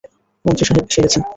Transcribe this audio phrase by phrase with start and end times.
[0.45, 1.21] মন্ত্রী সাহেব এসে গেছেন।